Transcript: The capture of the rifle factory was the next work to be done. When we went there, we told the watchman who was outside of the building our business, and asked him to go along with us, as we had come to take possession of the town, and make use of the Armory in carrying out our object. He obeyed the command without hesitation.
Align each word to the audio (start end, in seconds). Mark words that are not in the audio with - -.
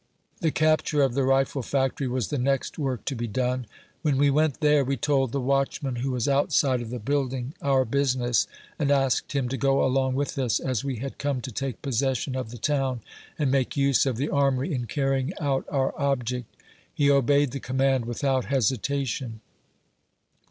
The 0.39 0.49
capture 0.49 1.03
of 1.03 1.13
the 1.13 1.21
rifle 1.23 1.61
factory 1.61 2.07
was 2.07 2.29
the 2.29 2.39
next 2.39 2.79
work 2.79 3.05
to 3.05 3.13
be 3.15 3.27
done. 3.27 3.67
When 4.01 4.17
we 4.17 4.31
went 4.31 4.59
there, 4.59 4.83
we 4.83 4.97
told 4.97 5.31
the 5.31 5.39
watchman 5.39 5.97
who 5.97 6.09
was 6.09 6.27
outside 6.27 6.81
of 6.81 6.89
the 6.89 6.97
building 6.97 7.53
our 7.61 7.85
business, 7.85 8.47
and 8.79 8.89
asked 8.89 9.33
him 9.33 9.47
to 9.49 9.57
go 9.57 9.85
along 9.85 10.15
with 10.15 10.39
us, 10.39 10.59
as 10.59 10.83
we 10.83 10.95
had 10.95 11.19
come 11.19 11.39
to 11.41 11.51
take 11.51 11.83
possession 11.83 12.35
of 12.35 12.49
the 12.49 12.57
town, 12.57 13.01
and 13.37 13.51
make 13.51 13.77
use 13.77 14.07
of 14.07 14.17
the 14.17 14.29
Armory 14.29 14.73
in 14.73 14.87
carrying 14.87 15.33
out 15.39 15.67
our 15.69 15.93
object. 16.01 16.47
He 16.91 17.11
obeyed 17.11 17.51
the 17.51 17.59
command 17.59 18.05
without 18.05 18.45
hesitation. 18.45 19.41